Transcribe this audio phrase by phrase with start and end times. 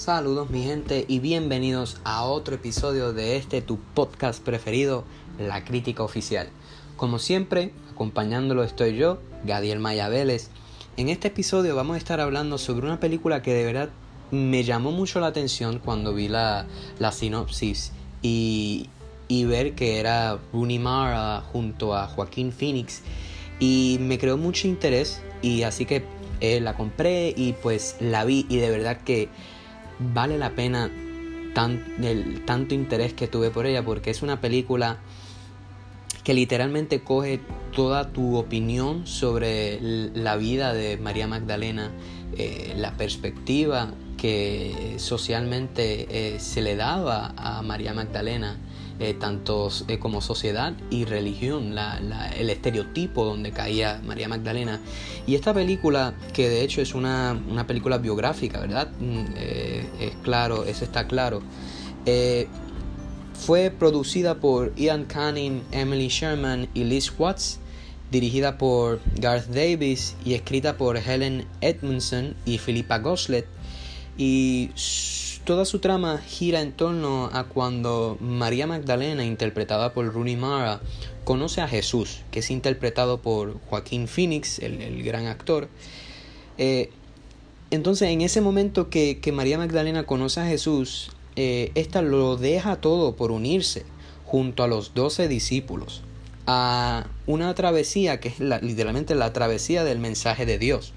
[0.00, 5.04] Saludos mi gente y bienvenidos a otro episodio de este tu podcast preferido,
[5.38, 6.48] La Crítica Oficial.
[6.96, 10.48] Como siempre, acompañándolo estoy yo, Gadiel Maya Vélez.
[10.96, 13.90] En este episodio vamos a estar hablando sobre una película que de verdad
[14.30, 16.64] me llamó mucho la atención cuando vi la,
[16.98, 17.92] la sinopsis
[18.22, 18.88] y,
[19.28, 23.02] y ver que era Rooney Mara junto a Joaquín Phoenix
[23.58, 26.04] y me creó mucho interés y así que
[26.40, 29.28] eh, la compré y pues la vi y de verdad que
[30.00, 30.90] vale la pena
[32.02, 34.98] el tanto interés que tuve por ella porque es una película
[36.24, 37.40] que literalmente coge
[37.74, 41.90] toda tu opinión sobre la vida de María Magdalena,
[42.36, 48.58] eh, la perspectiva que socialmente eh, se le daba a María Magdalena
[49.00, 51.74] eh, tanto eh, como sociedad y religión,
[52.36, 54.78] el estereotipo donde caía María Magdalena.
[55.26, 58.90] Y esta película, que de hecho es una, película biográfica, ¿verdad?
[59.00, 61.40] Mm, eh, es claro, eso está claro.
[63.32, 67.58] fue producida por Ian Canning, Emily Sherman y Liz Watts
[68.10, 73.46] dirigida por Garth Davis y escrita por Helen Edmundson y Philippa Goslet.
[74.18, 74.70] Y
[75.44, 80.80] toda su trama gira en torno a cuando María Magdalena, interpretada por Rooney Mara,
[81.24, 85.68] conoce a Jesús, que es interpretado por Joaquín Phoenix, el, gran actor.
[86.58, 86.90] Eh,
[87.70, 93.16] entonces, en ese momento que, María Magdalena conoce a Jesús, eh, esta lo deja todo
[93.16, 93.84] por unirse
[94.24, 96.02] junto a los doce discípulos
[96.46, 100.92] a una travesía que es literalmente la travesía del mensaje de Dios.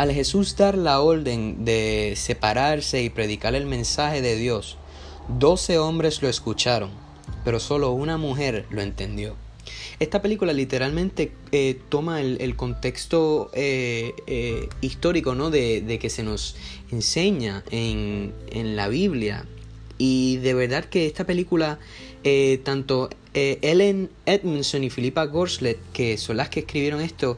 [0.00, 4.78] Al Jesús dar la orden de separarse y predicar el mensaje de Dios,
[5.38, 6.88] doce hombres lo escucharon,
[7.44, 9.36] pero solo una mujer lo entendió.
[9.98, 15.50] Esta película literalmente eh, toma el, contexto eh, eh, histórico ¿no?
[15.50, 16.56] de, que se nos
[16.90, 19.44] enseña en, en, la Biblia.
[19.98, 21.78] Y de verdad que esta película,
[22.64, 27.36] tanto Ellen Edmondson y Philippa Gorslet, que son las que escribieron esto,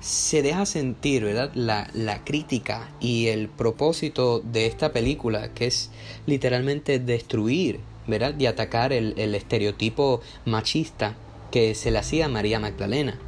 [0.00, 1.50] se deja sentir, ¿verdad?
[1.54, 5.90] La, crítica y el propósito de esta película, que es
[6.26, 8.34] literalmente destruir, ¿verdad?
[8.38, 11.16] Y atacar el, estereotipo machista
[11.50, 13.18] que se le hacía a María Magdalena.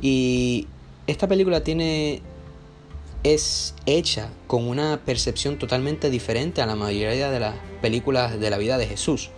[0.00, 0.66] Y
[1.06, 2.22] esta película tiene
[3.24, 8.58] es hecha con una percepción totalmente diferente a la mayoría de las películas de la
[8.58, 9.30] vida de Jesús.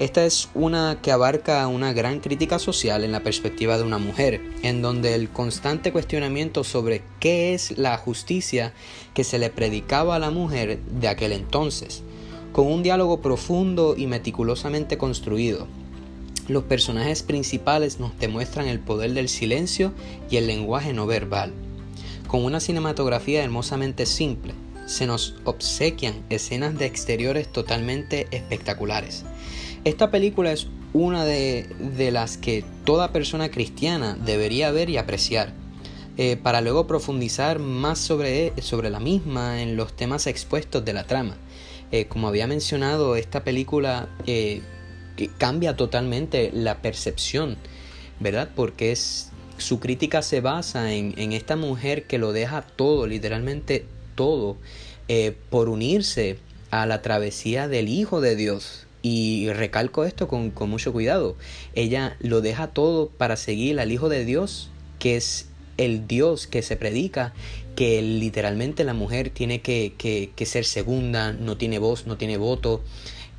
[0.00, 4.40] Esta es una que abarca una gran crítica social en la perspectiva de una mujer,
[4.62, 8.72] en donde el constante cuestionamiento sobre qué es la justicia
[9.12, 12.02] que se le predicaba a la mujer de aquel entonces,
[12.54, 15.66] con un diálogo profundo y meticulosamente construido.
[16.48, 19.92] Los personajes principales nos demuestran el poder del silencio
[20.30, 21.52] y el lenguaje no verbal.
[22.26, 24.54] Con una cinematografía hermosamente simple,
[24.86, 29.26] se nos obsequian escenas de exteriores totalmente espectaculares
[29.84, 35.52] esta película es una de, las que toda persona cristiana debería ver y apreciar,
[36.16, 41.04] eh, para luego profundizar más sobre, sobre, la misma en los temas expuestos de la
[41.04, 41.36] trama.
[41.92, 44.60] Eh, como había mencionado, esta película eh,
[45.38, 47.56] cambia totalmente la percepción,
[48.18, 48.50] ¿verdad?
[48.54, 54.56] Porque su crítica se basa en, en esta mujer que lo deja todo, literalmente todo,
[55.48, 56.38] por unirse
[56.70, 61.36] a la travesía del Hijo de Dios, y recalco esto con, mucho cuidado.
[61.74, 66.62] Ella lo deja todo para seguir al Hijo de Dios, que es el Dios que
[66.62, 67.32] se predica,
[67.76, 72.82] que literalmente la mujer tiene que, ser segunda, no tiene voz, no tiene voto.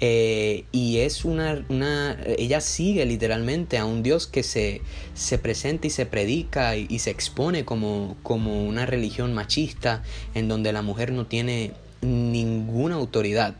[0.03, 4.81] Eh, y es una, una, ella sigue literalmente a un Dios que se,
[5.13, 10.01] se presenta y se predica y, y, se expone como, como una religión machista
[10.33, 13.55] en donde la mujer no tiene ninguna autoridad.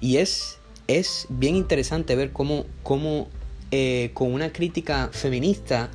[0.00, 0.58] Y es
[0.98, 2.66] es bien interesante ver cómo,
[3.70, 5.90] eh, con una crítica feminista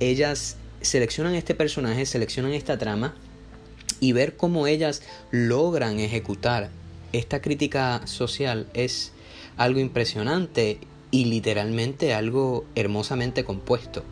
[0.00, 3.14] ellas seleccionan este personaje, seleccionan esta trama
[4.00, 6.70] y ver cómo ellas logran ejecutar
[7.12, 9.12] esta crítica social es
[9.56, 10.78] algo impresionante
[11.10, 14.04] y literalmente algo hermosamente compuesto.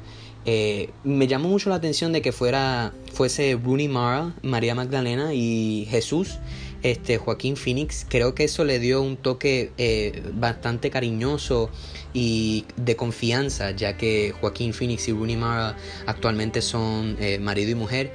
[0.45, 5.87] Eh, me llamó mucho la atención de que fuera fuese Rooney Mara, María Magdalena y
[5.91, 6.39] Jesús
[6.83, 11.71] este, Joaquín Phoenix, creo que eso le dio un toque eh, bastante cariñoso
[12.15, 15.77] y de confianza, ya que Joaquín Phoenix y Rooney Mara
[16.07, 18.13] actualmente son eh, marido y mujer.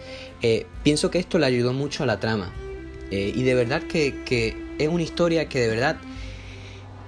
[0.84, 2.54] Pienso que esto le ayudó mucho a la trama.
[3.12, 5.98] y de verdad que es una historia que de verdad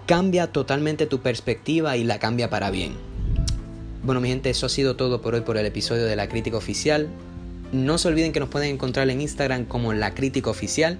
[0.05, 3.14] cambia totalmente tu perspectiva y la cambia para bien.
[4.05, 6.57] Bueno, mi gente, eso ha sido todo por hoy por el episodio de La Crítica
[6.57, 7.07] Oficial.
[7.71, 10.99] No se olviden que nos pueden encontrar en Instagram como La Crítica Oficial.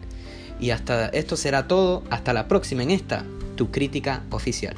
[0.60, 2.04] Y hasta esto será todo.
[2.10, 3.24] Hasta la próxima en esta,
[3.58, 4.76] tu crítica oficial.